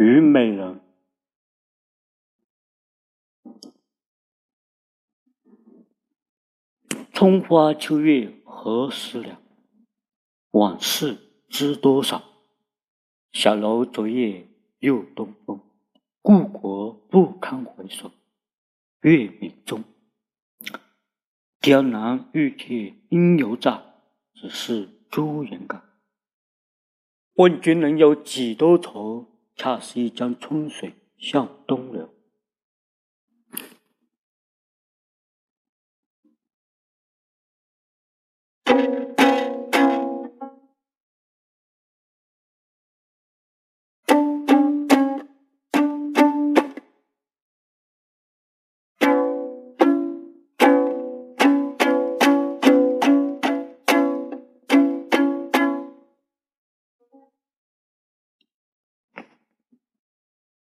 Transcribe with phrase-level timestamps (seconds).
[0.00, 0.80] 虞美人。
[7.12, 9.42] 春花秋月何时了？
[10.52, 12.22] 往事知多少？
[13.32, 14.46] 小楼昨夜
[14.78, 15.60] 又东风，
[16.22, 18.12] 故国不堪回首
[19.00, 19.82] 月明中。
[21.60, 23.82] 江南玉铁应犹在，
[24.32, 25.82] 只是朱颜改。
[27.34, 29.26] 问君能有几多愁？
[29.58, 32.08] 恰似一江春水向东流。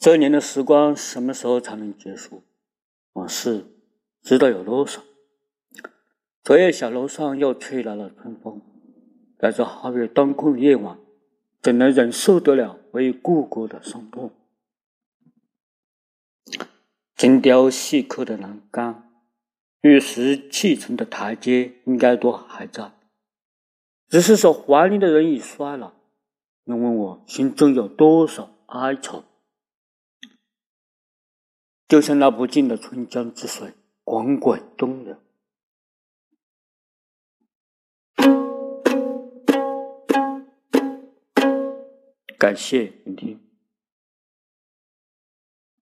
[0.00, 2.42] 这年的时光什么时候才能结束？
[3.12, 3.66] 往事
[4.22, 5.02] 知道有多少？
[6.42, 8.62] 昨夜小楼上又吹来了春风，
[9.38, 10.98] 在这皓月当空的夜晚，
[11.60, 14.32] 怎能忍受得了为故国的伤痛？
[17.14, 19.12] 精雕细刻的栏杆，
[19.82, 22.90] 玉石砌成的台阶，应该都还在，
[24.08, 25.92] 只是说怀念的人已衰老。
[26.64, 29.24] 你问我心中有多少哀愁？
[31.90, 33.72] 就像那不尽的春江之水，
[34.04, 35.16] 滚滚东流。
[42.38, 43.49] 感谢聆听。